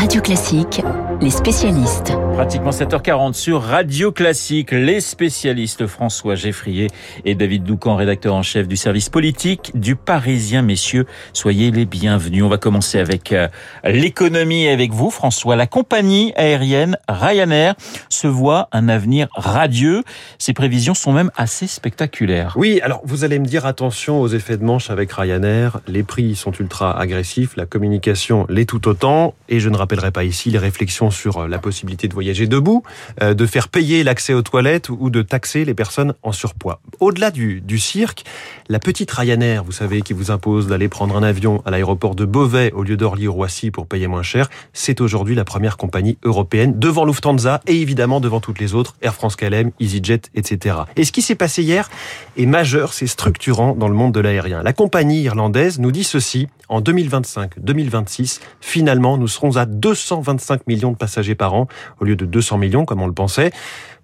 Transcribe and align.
Radio 0.00 0.22
Classique, 0.22 0.80
les 1.20 1.28
spécialistes. 1.28 2.14
Pratiquement 2.32 2.70
7h40 2.70 3.34
sur 3.34 3.60
Radio 3.60 4.12
Classique, 4.12 4.70
les 4.70 5.02
spécialistes 5.02 5.86
François 5.86 6.36
Geffrier 6.36 6.86
et 7.26 7.34
David 7.34 7.64
Doucan, 7.64 7.96
rédacteur 7.96 8.34
en 8.34 8.42
chef 8.42 8.66
du 8.66 8.78
service 8.78 9.10
politique 9.10 9.72
du 9.74 9.96
Parisien. 9.96 10.62
Messieurs, 10.62 11.04
soyez 11.34 11.70
les 11.70 11.84
bienvenus. 11.84 12.42
On 12.42 12.48
va 12.48 12.56
commencer 12.56 12.98
avec 12.98 13.32
euh, 13.32 13.48
l'économie 13.84 14.68
avec 14.68 14.92
vous, 14.92 15.10
François. 15.10 15.54
La 15.54 15.66
compagnie 15.66 16.32
aérienne 16.34 16.96
Ryanair 17.06 17.74
se 18.08 18.26
voit 18.26 18.70
un 18.72 18.88
avenir 18.88 19.28
radieux. 19.34 20.02
Ses 20.38 20.54
prévisions 20.54 20.94
sont 20.94 21.12
même 21.12 21.30
assez 21.36 21.66
spectaculaires. 21.66 22.54
Oui, 22.56 22.80
alors 22.82 23.02
vous 23.04 23.24
allez 23.24 23.38
me 23.38 23.44
dire 23.44 23.66
attention 23.66 24.18
aux 24.18 24.28
effets 24.28 24.56
de 24.56 24.64
manche 24.64 24.88
avec 24.88 25.12
Ryanair. 25.12 25.80
Les 25.86 26.04
prix 26.04 26.36
sont 26.36 26.52
ultra 26.52 26.98
agressifs, 26.98 27.54
la 27.56 27.66
communication 27.66 28.46
l'est 28.48 28.64
tout 28.64 28.88
autant. 28.88 29.34
Et 29.50 29.60
je 29.60 29.68
ne 29.68 29.76
rappellerai 29.90 30.12
pas 30.12 30.22
ici 30.22 30.50
les 30.50 30.58
réflexions 30.58 31.10
sur 31.10 31.48
la 31.48 31.58
possibilité 31.58 32.06
de 32.06 32.14
voyager 32.14 32.46
debout, 32.46 32.84
euh, 33.22 33.34
de 33.34 33.44
faire 33.44 33.66
payer 33.66 34.04
l'accès 34.04 34.34
aux 34.34 34.42
toilettes 34.42 34.88
ou 34.88 35.10
de 35.10 35.20
taxer 35.22 35.64
les 35.64 35.74
personnes 35.74 36.14
en 36.22 36.30
surpoids. 36.30 36.80
Au-delà 37.00 37.32
du, 37.32 37.60
du 37.60 37.80
cirque, 37.80 38.24
la 38.68 38.78
petite 38.78 39.10
Ryanair, 39.10 39.64
vous 39.64 39.72
savez, 39.72 40.02
qui 40.02 40.12
vous 40.12 40.30
impose 40.30 40.68
d'aller 40.68 40.88
prendre 40.88 41.16
un 41.16 41.24
avion 41.24 41.60
à 41.66 41.72
l'aéroport 41.72 42.14
de 42.14 42.24
Beauvais 42.24 42.70
au 42.72 42.84
lieu 42.84 42.96
d'Orly-Roissy 42.96 43.72
pour 43.72 43.88
payer 43.88 44.06
moins 44.06 44.22
cher, 44.22 44.48
c'est 44.72 45.00
aujourd'hui 45.00 45.34
la 45.34 45.44
première 45.44 45.76
compagnie 45.76 46.18
européenne 46.22 46.78
devant 46.78 47.04
Lufthansa 47.04 47.60
et 47.66 47.80
évidemment 47.80 48.20
devant 48.20 48.38
toutes 48.38 48.60
les 48.60 48.74
autres, 48.74 48.94
Air 49.02 49.14
France 49.14 49.34
KLM, 49.34 49.72
EasyJet, 49.80 50.22
etc. 50.36 50.76
Et 50.94 51.04
ce 51.04 51.10
qui 51.10 51.22
s'est 51.22 51.34
passé 51.34 51.64
hier 51.64 51.90
est 52.36 52.46
majeur, 52.46 52.92
c'est 52.92 53.08
structurant 53.08 53.74
dans 53.74 53.88
le 53.88 53.94
monde 53.94 54.12
de 54.12 54.20
l'aérien. 54.20 54.62
La 54.62 54.72
compagnie 54.72 55.22
irlandaise 55.22 55.80
nous 55.80 55.90
dit 55.90 56.04
ceci, 56.04 56.46
en 56.70 56.80
2025-2026, 56.80 58.40
finalement, 58.60 59.18
nous 59.18 59.28
serons 59.28 59.56
à 59.56 59.66
225 59.66 60.66
millions 60.66 60.92
de 60.92 60.96
passagers 60.96 61.34
par 61.34 61.52
an 61.52 61.66
au 62.00 62.04
lieu 62.04 62.16
de 62.16 62.24
200 62.24 62.56
millions 62.58 62.84
comme 62.86 63.02
on 63.02 63.06
le 63.06 63.12
pensait. 63.12 63.50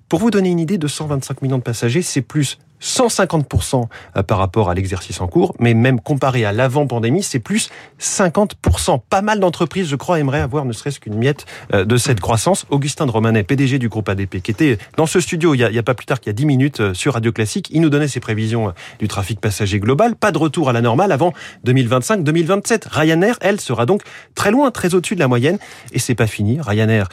Pour 0.09 0.19
vous 0.19 0.31
donner 0.31 0.51
une 0.51 0.61
idée, 0.61 0.77
225 0.77 1.43
millions 1.43 1.59
de 1.59 1.63
passagers, 1.63 2.03
c'est 2.03 2.23
plus 2.23 2.59
150% 2.83 3.89
euh, 4.17 4.23
par 4.23 4.39
rapport 4.39 4.71
à 4.71 4.75
l'exercice 4.75 5.21
en 5.21 5.27
cours, 5.27 5.55
mais 5.59 5.75
même 5.75 6.01
comparé 6.01 6.45
à 6.45 6.53
l'avant-pandémie, 6.53 7.23
c'est 7.23 7.39
plus 7.39 7.71
50%. 8.01 9.01
Pas 9.09 9.23
mal 9.23 9.41
d'entreprises, 9.41 9.89
je 9.89 9.97
crois, 9.97 10.19
aimeraient 10.19 10.41
avoir 10.41 10.65
ne 10.65 10.73
serait-ce 10.73 11.01
qu'une 11.01 11.17
miette 11.17 11.47
euh, 11.73 11.85
de 11.85 11.97
cette 11.97 12.21
croissance. 12.21 12.67
Augustin 12.71 13.07
de 13.07 13.11
Romanet, 13.11 13.43
PDG 13.43 13.79
du 13.79 13.89
groupe 13.89 14.09
ADP, 14.09 14.43
qui 14.43 14.51
était 14.51 14.79
dans 14.97 15.07
ce 15.07 15.21
studio 15.21 15.55
il 15.55 15.61
y 15.61 15.79
a, 15.79 15.83
pas 15.83 15.95
plus 15.95 16.07
tard 16.07 16.21
qu'il 16.21 16.31
y 16.31 16.35
a 16.35 16.35
10 16.35 16.47
minutes 16.47 16.81
euh, 16.81 16.95
sur 16.95 17.15
Radio 17.15 17.33
Classique, 17.33 17.69
il 17.71 17.81
nous 17.81 17.91
donnait 17.91 18.09
ses 18.09 18.21
prévisions 18.21 18.73
du 18.99 19.09
trafic 19.09 19.41
passager 19.41 19.81
global. 19.81 20.17
Pas 20.17 20.33
de 20.33 20.39
retour 20.39 20.69
à 20.69 20.73
la 20.73 20.81
normale 20.81 21.13
avant 21.13 21.33
2025-2027. 21.67 22.89
Ryanair, 22.91 23.37
elle, 23.41 23.61
sera 23.61 23.87
donc 23.87 24.03
très 24.35 24.51
loin, 24.51 24.71
très 24.71 24.95
au-dessus 24.95 25.15
de 25.15 25.21
la 25.21 25.29
moyenne. 25.29 25.59
Et 25.93 25.99
c'est 25.99 26.15
pas 26.15 26.27
fini. 26.27 26.59
Ryanair, 26.61 27.09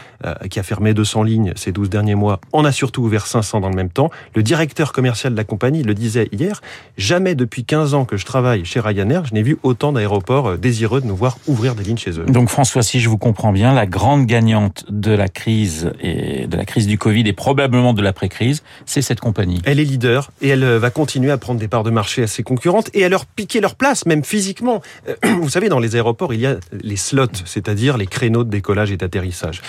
qui 0.50 0.60
a 0.60 0.64
fermé 0.64 0.94
200 0.94 1.24
lignes 1.24 1.54
ces 1.56 1.72
12 1.72 1.90
derniers 1.90 2.16
mois, 2.16 2.40
en 2.52 2.66
a 2.66 2.72
surtout 2.72 3.04
ouvert 3.04 3.28
500 3.28 3.62
dans 3.62 3.70
le 3.70 3.76
même 3.76 3.90
temps. 3.90 4.10
Le 4.36 4.44
directeur 4.44 4.92
commercial 4.92 5.34
de 5.34 5.38
la 5.38 5.44
compagnie 5.54 5.84
le 5.84 5.94
disait 5.94 6.30
hier, 6.32 6.64
jamais 6.98 7.36
depuis 7.36 7.64
15 7.64 7.94
ans 7.94 8.06
que 8.06 8.18
je 8.18 8.26
travaille 8.26 8.66
chez 8.66 8.80
Ryanair, 8.80 9.24
je 9.28 9.36
n'ai 9.36 9.44
vu 9.44 9.60
autant 9.62 9.92
d'aéroports 9.92 10.48
euh, 10.48 10.58
désireux 10.58 11.00
de 11.00 11.06
nous 11.06 11.16
voir 11.16 11.38
ouvrir 11.46 11.76
des 11.76 11.84
lignes 11.84 11.98
chez 11.98 12.18
eux. 12.20 12.26
Donc 12.26 12.50
François, 12.50 12.82
si 12.82 13.00
je 13.00 13.08
vous 13.08 13.20
comprends 13.20 13.52
bien, 13.52 13.72
la 13.72 13.86
grande 13.86 14.26
gagnante 14.26 14.84
de 14.90 15.12
la 15.12 15.28
crise 15.28 15.92
et 16.02 16.48
de 16.48 16.58
la 16.58 16.66
crise 16.66 16.88
du 16.88 16.98
Covid 16.98 17.28
et 17.28 17.34
probablement 17.34 17.94
de 17.94 18.02
l'après-crise, 18.02 18.64
c'est 18.88 19.04
cette 19.04 19.20
compagnie. 19.20 19.62
Elle 19.66 19.80
est 19.80 19.84
leader 19.84 20.32
et 20.42 20.48
elle 20.48 20.64
euh, 20.64 20.80
va 20.80 20.90
continuer 20.90 21.30
à 21.30 21.38
prendre 21.38 21.60
des 21.60 21.68
parts 21.68 21.84
de 21.84 21.92
marché 21.92 22.24
à 22.24 22.28
ses 22.28 22.42
concurrentes 22.42 22.90
et 22.96 23.06
à 23.06 23.10
leur 23.10 23.28
piquer 23.28 23.62
leur 23.62 23.76
place, 23.76 24.08
même 24.08 24.24
physiquement. 24.24 24.82
Euh, 25.08 25.14
vous 25.40 25.50
savez, 25.50 25.70
dans 25.70 25.80
les 25.80 25.96
aéroports, 25.96 26.34
il 26.34 26.40
y 26.40 26.48
a 26.48 26.56
les 26.72 26.98
slots, 26.98 27.28
c'est-à-dire 27.46 27.98
les 27.98 28.08
créneaux 28.08 28.44
de 28.44 28.50
décollage 28.50 28.92
et 28.92 28.98
d'atterrissage. 28.98 29.62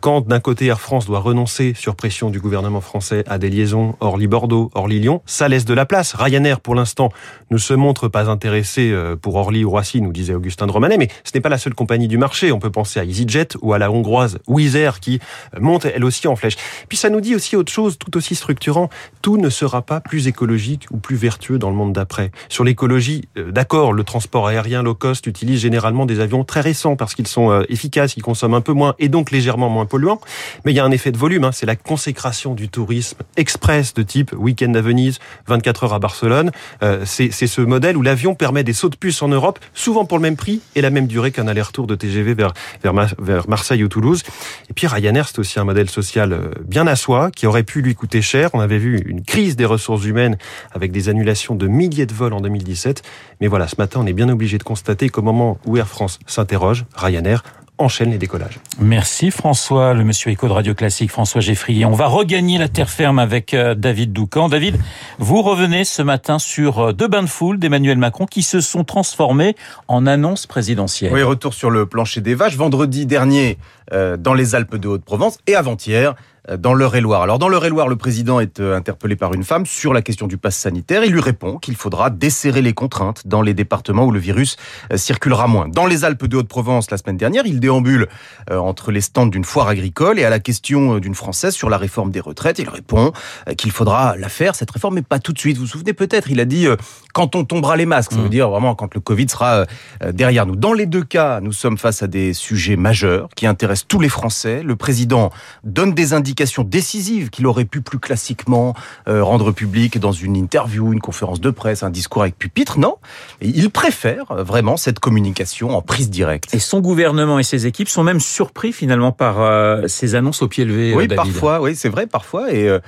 Quand 0.00 0.26
d'un 0.26 0.40
côté 0.40 0.64
Air 0.66 0.80
France 0.80 1.04
doit 1.04 1.20
renoncer 1.20 1.74
sur 1.76 1.94
pression 1.94 2.30
du 2.30 2.40
gouvernement 2.40 2.80
français 2.80 3.22
à 3.26 3.36
des 3.36 3.50
liaisons 3.50 3.96
Orly-Bordeaux, 4.00 4.70
Orly-Lyon, 4.74 5.20
ça 5.26 5.48
laisse 5.48 5.64
de 5.64 5.74
la 5.74 5.84
place. 5.84 6.14
Ryanair, 6.14 6.60
pour 6.60 6.74
l'instant, 6.74 7.10
ne 7.50 7.58
se 7.58 7.74
montre 7.74 8.08
pas 8.08 8.30
intéressé 8.30 8.90
euh, 8.90 9.16
pour 9.16 9.36
Orly 9.36 9.64
ou 9.64 9.70
Roissy, 9.70 10.00
nous 10.00 10.12
disait 10.12 10.34
Augustin 10.34 10.66
de 10.66 10.72
Romanet, 10.72 10.96
mais 10.96 11.08
ce 11.24 11.32
n'est 11.34 11.40
pas 11.40 11.48
la 11.48 11.58
seule 11.58 11.74
compagnie 11.74 12.08
du 12.08 12.18
marché. 12.18 12.52
On 12.52 12.58
peut 12.58 12.70
penser 12.70 13.00
à 13.00 13.04
EasyJet 13.04 13.48
ou 13.60 13.72
à 13.72 13.78
la 13.78 13.90
hongroise 13.90 14.38
Wizz 14.46 14.76
Air 14.76 15.00
qui 15.00 15.20
euh, 15.54 15.60
monte 15.60 15.84
elle 15.84 16.04
aussi 16.04 16.28
en 16.28 16.36
flèche. 16.36 16.56
Puis 16.88 16.96
ça 16.96 17.10
nous 17.10 17.20
dit 17.20 17.34
aussi 17.34 17.56
autre 17.56 17.72
chose, 17.72 17.98
tout 17.98 18.16
aussi 18.16 18.34
structurant. 18.34 18.88
Tout 19.22 19.36
ne 19.36 19.50
sera 19.50 19.82
pas 19.82 20.00
plus 20.00 20.28
écologique 20.28 20.86
ou 20.90 20.98
plus 20.98 21.16
vertueux 21.16 21.58
dans 21.58 21.70
le 21.70 21.76
monde 21.76 21.92
d'après. 21.92 22.30
Sur 22.48 22.64
l'écologie, 22.64 23.28
euh, 23.36 23.52
d'accord, 23.52 23.92
le 23.92 24.04
transport 24.04 24.46
aérien 24.46 24.82
low 24.82 24.94
cost 24.94 25.26
utilise 25.26 25.60
généralement 25.60 26.06
des 26.06 26.20
avions 26.20 26.44
très 26.44 26.60
récents 26.60 26.96
parce 26.96 27.14
qu'ils 27.14 27.26
sont 27.26 27.62
efficaces, 27.68 28.16
ils 28.16 28.22
consomment 28.22 28.54
un 28.54 28.60
peu 28.60 28.72
moins 28.72 28.94
et 28.98 29.08
donc 29.08 29.30
légèrement 29.30 29.68
moins 29.68 29.86
polluants. 29.86 30.20
Mais 30.64 30.72
il 30.72 30.74
y 30.74 30.80
a 30.80 30.84
un 30.84 30.90
effet 30.90 31.12
de 31.12 31.18
volume, 31.18 31.44
hein. 31.44 31.52
c'est 31.52 31.66
la 31.66 31.76
consécration 31.76 32.54
du 32.54 32.68
tourisme 32.68 33.18
express 33.36 33.94
de 33.94 34.02
type 34.02 34.32
week-end 34.32 34.72
à 34.74 34.80
Venise, 34.80 35.15
24 35.46 35.84
heures 35.84 35.94
à 35.94 35.98
Barcelone. 35.98 36.50
Euh, 36.82 37.02
c'est 37.04 37.30
ce 37.30 37.60
modèle 37.60 37.96
où 37.96 38.02
l'avion 38.02 38.34
permet 38.34 38.64
des 38.64 38.72
sauts 38.72 38.88
de 38.88 38.96
puce 38.96 39.22
en 39.22 39.28
Europe, 39.28 39.58
souvent 39.74 40.04
pour 40.04 40.18
le 40.18 40.22
même 40.22 40.36
prix 40.36 40.60
et 40.74 40.80
la 40.80 40.90
même 40.90 41.06
durée 41.06 41.30
qu'un 41.30 41.48
aller-retour 41.48 41.86
de 41.86 41.94
TGV 41.94 42.34
vers, 42.34 42.52
vers, 42.82 43.48
Marseille 43.48 43.82
ou 43.84 43.88
Toulouse. 43.88 44.22
Et 44.70 44.72
puis 44.72 44.86
Ryanair, 44.86 45.28
c'est 45.28 45.38
aussi 45.38 45.58
un 45.58 45.64
modèle 45.64 45.90
social 45.90 46.32
euh, 46.32 46.50
bien 46.64 46.86
à 46.86 46.96
soi, 46.96 47.30
qui 47.30 47.46
aurait 47.46 47.62
pu 47.62 47.82
lui 47.82 47.94
coûter 47.94 48.22
cher. 48.22 48.50
On 48.52 48.60
avait 48.60 48.78
vu 48.78 49.02
une 49.06 49.22
crise 49.22 49.56
des 49.56 49.64
ressources 49.64 50.04
humaines 50.04 50.36
avec 50.72 50.92
des 50.92 51.08
annulations 51.08 51.54
de 51.54 51.66
milliers 51.66 52.06
de 52.06 52.14
vols 52.14 52.32
en 52.32 52.40
2017. 52.40 53.02
Mais 53.40 53.46
voilà, 53.46 53.68
ce 53.68 53.76
matin, 53.78 54.00
on 54.02 54.06
est 54.06 54.12
bien 54.12 54.28
obligé 54.28 54.58
de 54.58 54.62
constater 54.62 55.08
qu'au 55.08 55.22
moment 55.22 55.58
où 55.66 55.76
Air 55.76 55.88
France 55.88 56.18
s'interroge, 56.26 56.84
Ryanair 56.94 57.42
enchaîne 57.78 58.10
les 58.10 58.18
décollages. 58.18 58.58
Merci 58.80 59.30
François, 59.30 59.94
le 59.94 60.04
monsieur 60.04 60.30
éco 60.30 60.48
de 60.48 60.52
Radio 60.52 60.74
Classique, 60.74 61.10
François 61.10 61.40
Geffrier. 61.40 61.84
On 61.84 61.92
va 61.92 62.06
regagner 62.06 62.58
la 62.58 62.68
terre 62.68 62.88
ferme 62.88 63.18
avec 63.18 63.54
euh, 63.54 63.74
David 63.74 64.12
Doucan. 64.12 64.48
David, 64.48 64.78
vous 65.18 65.42
revenez 65.42 65.84
ce 65.84 66.02
matin 66.02 66.38
sur 66.38 66.78
euh, 66.78 66.92
deux 66.92 67.08
bains 67.08 67.22
de 67.22 67.28
foule 67.28 67.58
d'Emmanuel 67.58 67.98
Macron 67.98 68.26
qui 68.26 68.42
se 68.42 68.60
sont 68.60 68.84
transformés 68.84 69.56
en 69.88 70.06
annonce 70.06 70.46
présidentielle. 70.46 71.12
Oui, 71.12 71.22
retour 71.22 71.54
sur 71.54 71.70
le 71.70 71.86
plancher 71.86 72.20
des 72.20 72.34
vaches. 72.34 72.56
Vendredi 72.56 73.06
dernier, 73.06 73.58
euh, 73.92 74.16
dans 74.16 74.34
les 74.34 74.54
Alpes 74.54 74.76
de 74.76 74.88
Haute-Provence 74.88 75.38
et 75.46 75.54
avant-hier, 75.54 76.14
dans 76.58 76.74
l'Eure-et-Loire. 76.74 77.22
Alors 77.22 77.38
dans 77.38 77.48
l'Eure-et-Loire, 77.48 77.88
le 77.88 77.96
président 77.96 78.38
est 78.40 78.60
euh, 78.60 78.76
interpellé 78.76 79.16
par 79.16 79.34
une 79.34 79.42
femme 79.42 79.66
sur 79.66 79.92
la 79.92 80.02
question 80.02 80.26
du 80.26 80.36
pass 80.36 80.56
sanitaire. 80.56 81.04
Il 81.04 81.12
lui 81.12 81.20
répond 81.20 81.58
qu'il 81.58 81.74
faudra 81.74 82.10
desserrer 82.10 82.62
les 82.62 82.72
contraintes 82.72 83.26
dans 83.26 83.42
les 83.42 83.54
départements 83.54 84.04
où 84.04 84.12
le 84.12 84.20
virus 84.20 84.56
euh, 84.92 84.96
circulera 84.96 85.48
moins. 85.48 85.68
Dans 85.68 85.86
les 85.86 86.04
Alpes 86.04 86.26
de 86.26 86.36
Haute-Provence, 86.36 86.90
la 86.90 86.98
semaine 86.98 87.16
dernière, 87.16 87.46
il 87.46 87.58
déambule 87.58 88.08
euh, 88.50 88.58
entre 88.58 88.92
les 88.92 89.00
stands 89.00 89.26
d'une 89.26 89.44
foire 89.44 89.68
agricole 89.68 90.18
et 90.18 90.24
à 90.24 90.30
la 90.30 90.38
question 90.38 90.98
d'une 90.98 91.14
Française 91.14 91.54
sur 91.54 91.68
la 91.68 91.78
réforme 91.78 92.10
des 92.10 92.20
retraites, 92.20 92.58
il 92.58 92.68
répond 92.68 93.12
qu'il 93.56 93.72
faudra 93.72 94.16
la 94.16 94.28
faire, 94.28 94.54
cette 94.54 94.70
réforme, 94.70 94.94
mais 94.94 95.02
pas 95.02 95.18
tout 95.18 95.32
de 95.32 95.38
suite. 95.38 95.56
Vous 95.56 95.64
vous 95.64 95.70
souvenez 95.70 95.92
peut-être, 95.94 96.30
il 96.30 96.40
a 96.40 96.44
dit 96.44 96.68
quand 97.12 97.34
on 97.34 97.44
tombera 97.44 97.76
les 97.76 97.86
masques, 97.86 98.12
ça 98.12 98.18
veut 98.18 98.26
mmh. 98.26 98.30
dire 98.30 98.50
vraiment 98.50 98.74
quand 98.74 98.94
le 98.94 99.00
Covid 99.00 99.28
sera 99.28 99.64
derrière 100.12 100.46
nous. 100.46 100.56
Dans 100.56 100.72
les 100.72 100.86
deux 100.86 101.02
cas, 101.02 101.40
nous 101.40 101.52
sommes 101.52 101.78
face 101.78 102.02
à 102.02 102.06
des 102.06 102.34
sujets 102.34 102.76
majeurs 102.76 103.28
qui 103.34 103.46
intéressent 103.46 103.88
tous 103.88 104.00
les 104.00 104.08
Français. 104.08 104.62
Le 104.62 104.76
président 104.76 105.30
donne 105.64 105.92
des 105.92 106.12
indications 106.12 106.35
décisive 106.64 107.30
qu'il 107.30 107.46
aurait 107.46 107.64
pu 107.64 107.80
plus 107.80 107.98
classiquement 107.98 108.74
euh, 109.08 109.22
rendre 109.22 109.52
publique 109.52 109.98
dans 109.98 110.12
une 110.12 110.36
interview, 110.36 110.92
une 110.92 111.00
conférence 111.00 111.40
de 111.40 111.50
presse, 111.50 111.82
un 111.82 111.90
discours 111.90 112.22
avec 112.22 112.38
pupitre. 112.38 112.78
Non, 112.78 112.96
il 113.40 113.70
préfère 113.70 114.24
vraiment 114.44 114.76
cette 114.76 114.98
communication 114.98 115.76
en 115.76 115.82
prise 115.82 116.10
directe. 116.10 116.54
Et 116.54 116.58
son 116.58 116.80
gouvernement 116.80 117.38
et 117.38 117.42
ses 117.42 117.66
équipes 117.66 117.88
sont 117.88 118.02
même 118.02 118.20
surpris 118.20 118.72
finalement 118.72 119.12
par 119.12 119.40
euh, 119.40 119.86
ces 119.86 120.14
annonces 120.14 120.42
au 120.42 120.48
pied 120.48 120.64
levé. 120.64 120.94
Oui, 120.94 121.08
parfois, 121.08 121.60
oui, 121.60 121.74
c'est 121.74 121.88
vrai, 121.88 122.06
parfois. 122.06 122.52
Et 122.52 122.68
euh, 122.68 122.78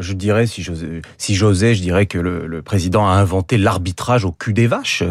je 0.00 0.12
dirais, 0.12 0.46
si 0.46 0.62
j'osais, 0.62 1.02
si 1.18 1.34
j'osais, 1.34 1.74
je 1.74 1.82
dirais 1.82 2.06
que 2.06 2.18
le, 2.18 2.62
président 2.62 3.06
a 3.06 3.12
inventé 3.12 3.58
l'arbitrage 3.58 4.24
au 4.24 4.32
cul 4.32 4.54
des 4.54 4.66
vaches, 4.66 5.02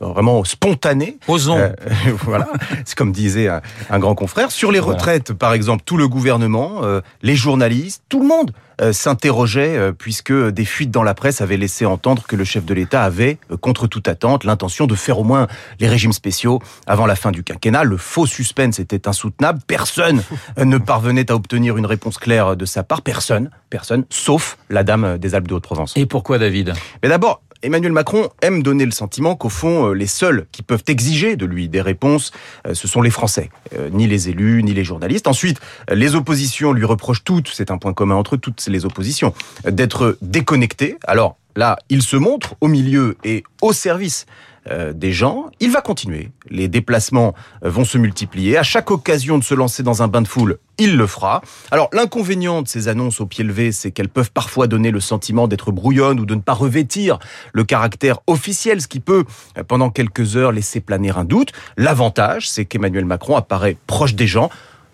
vraiment 0.00 0.42
spontané. 0.44 1.18
Osons. 1.28 1.72
voilà, 2.24 2.48
c'est 2.84 2.96
comme 2.96 3.12
disait 3.12 3.48
un, 3.48 3.98
grand 3.98 4.14
confrère. 4.14 4.50
Sur 4.50 4.72
les 4.72 4.80
retraites, 4.80 5.32
par 5.32 5.52
exemple, 5.52 5.82
tout 5.84 5.96
le 5.96 6.08
gouvernement, 6.08 6.82
les 7.24 7.36
journalistes, 7.36 8.04
tout 8.10 8.20
le 8.20 8.28
monde 8.28 8.52
euh, 8.82 8.92
s'interrogeait 8.92 9.78
euh, 9.78 9.92
puisque 9.92 10.32
des 10.32 10.64
fuites 10.66 10.90
dans 10.90 11.02
la 11.02 11.14
presse 11.14 11.40
avaient 11.40 11.56
laissé 11.56 11.86
entendre 11.86 12.24
que 12.28 12.36
le 12.36 12.44
chef 12.44 12.66
de 12.66 12.74
l'État 12.74 13.02
avait, 13.02 13.38
euh, 13.50 13.56
contre 13.56 13.86
toute 13.86 14.08
attente, 14.08 14.44
l'intention 14.44 14.86
de 14.86 14.94
faire 14.94 15.18
au 15.18 15.24
moins 15.24 15.48
les 15.80 15.88
régimes 15.88 16.12
spéciaux 16.12 16.60
avant 16.86 17.06
la 17.06 17.16
fin 17.16 17.30
du 17.30 17.42
quinquennat. 17.42 17.84
Le 17.84 17.96
faux 17.96 18.26
suspense 18.26 18.78
était 18.78 19.08
insoutenable. 19.08 19.60
Personne 19.66 20.22
ne 20.62 20.76
parvenait 20.76 21.30
à 21.30 21.34
obtenir 21.34 21.78
une 21.78 21.86
réponse 21.86 22.18
claire 22.18 22.56
de 22.56 22.66
sa 22.66 22.82
part. 22.82 23.00
Personne, 23.00 23.48
personne, 23.70 24.04
sauf 24.10 24.58
la 24.68 24.84
dame 24.84 25.16
des 25.16 25.34
Alpes 25.34 25.48
de 25.48 25.54
Haute-Provence. 25.54 25.94
Et 25.96 26.04
pourquoi 26.04 26.38
David? 26.38 26.74
Mais 27.02 27.08
d'abord, 27.08 27.40
Emmanuel 27.64 27.92
Macron 27.92 28.28
aime 28.42 28.62
donner 28.62 28.84
le 28.84 28.90
sentiment 28.90 29.36
qu'au 29.36 29.48
fond, 29.48 29.88
euh, 29.88 29.92
les 29.94 30.06
seuls 30.06 30.46
qui 30.52 30.62
peuvent 30.62 30.84
exiger 30.86 31.34
de 31.36 31.46
lui 31.46 31.70
des 31.70 31.80
réponses, 31.80 32.30
euh, 32.66 32.74
ce 32.74 32.86
sont 32.86 33.00
les 33.00 33.10
Français, 33.10 33.48
euh, 33.74 33.88
ni 33.90 34.06
les 34.06 34.28
élus, 34.28 34.62
ni 34.62 34.74
les 34.74 34.84
journalistes. 34.84 35.26
Ensuite, 35.26 35.58
les 35.90 36.14
oppositions 36.14 36.74
lui 36.74 36.84
reprochent 36.84 37.24
toutes, 37.24 37.48
c'est 37.48 37.70
un 37.70 37.78
point 37.78 37.94
commun 37.94 38.16
entre 38.16 38.36
toutes 38.36 38.66
les 38.66 38.84
oppositions, 38.84 39.32
d'être 39.64 40.18
déconnectées. 40.20 40.98
Alors 41.06 41.38
là, 41.56 41.78
il 41.88 42.02
se 42.02 42.16
montre 42.16 42.54
au 42.60 42.68
milieu 42.68 43.16
et 43.24 43.44
au 43.62 43.72
service 43.72 44.26
euh, 44.70 44.92
des 44.92 45.12
gens, 45.12 45.46
il 45.60 45.70
va 45.70 45.80
continuer. 45.80 46.30
Les 46.48 46.68
déplacements 46.68 47.34
euh, 47.64 47.70
vont 47.70 47.84
se 47.84 47.98
multiplier. 47.98 48.56
À 48.56 48.62
chaque 48.62 48.90
occasion 48.90 49.38
de 49.38 49.44
se 49.44 49.54
lancer 49.54 49.82
dans 49.82 50.02
un 50.02 50.08
bain 50.08 50.22
de 50.22 50.28
foule, 50.28 50.58
il 50.78 50.96
le 50.96 51.06
fera. 51.06 51.42
Alors 51.70 51.88
l'inconvénient 51.92 52.62
de 52.62 52.68
ces 52.68 52.88
annonces 52.88 53.20
au 53.20 53.26
pied 53.26 53.44
levé, 53.44 53.72
c'est 53.72 53.90
qu'elles 53.90 54.08
peuvent 54.08 54.32
parfois 54.32 54.66
donner 54.66 54.90
le 54.90 55.00
sentiment 55.00 55.48
d'être 55.48 55.70
brouillonnes 55.70 56.18
ou 56.18 56.26
de 56.26 56.34
ne 56.34 56.40
pas 56.40 56.54
revêtir 56.54 57.18
le 57.52 57.64
caractère 57.64 58.20
officiel, 58.26 58.80
ce 58.80 58.88
qui 58.88 59.00
peut, 59.00 59.24
euh, 59.58 59.64
pendant 59.64 59.90
quelques 59.90 60.36
heures, 60.36 60.52
laisser 60.52 60.80
planer 60.80 61.10
un 61.10 61.24
doute. 61.24 61.52
L'avantage, 61.76 62.48
c'est 62.48 62.64
qu'Emmanuel 62.64 63.04
Macron 63.04 63.36
apparaît 63.36 63.76
proche 63.86 64.14
des 64.14 64.26
gens. 64.26 64.50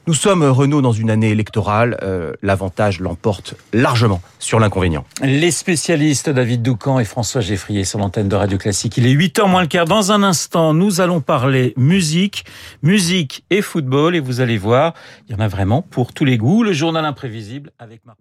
Nous 0.06 0.14
sommes, 0.14 0.42
Renault, 0.42 0.80
dans 0.80 0.92
une 0.92 1.10
année 1.10 1.30
électorale. 1.30 1.96
Euh, 2.02 2.32
L'avantage 2.42 3.00
l'emporte 3.00 3.54
largement 3.72 4.20
sur 4.38 4.58
l'inconvénient. 4.58 5.04
Les 5.22 5.50
spécialistes 5.50 6.30
David 6.30 6.62
Doucan 6.62 6.98
et 6.98 7.04
François 7.04 7.40
Geffrier 7.40 7.84
sur 7.84 7.98
l'antenne 7.98 8.28
de 8.28 8.34
Radio 8.34 8.58
Classique. 8.58 8.96
Il 8.96 9.06
est 9.06 9.10
8 9.10 9.38
h 9.38 9.48
moins 9.48 9.60
le 9.60 9.68
quart. 9.68 9.84
Dans 9.84 10.10
un 10.10 10.22
instant, 10.22 10.74
nous 10.74 11.00
allons 11.00 11.20
parler 11.20 11.74
musique, 11.76 12.44
musique 12.82 13.44
et 13.50 13.62
football. 13.62 14.16
Et 14.16 14.20
vous 14.20 14.40
allez 14.40 14.58
voir, 14.58 14.94
il 15.28 15.32
y 15.32 15.34
en 15.36 15.40
a 15.40 15.48
vraiment 15.48 15.82
pour 15.82 16.12
tous 16.12 16.24
les 16.24 16.38
goûts. 16.38 16.62
Le 16.64 16.72
journal 16.72 17.04
imprévisible 17.04 17.70
avec 17.78 18.04
Marc 18.06 18.18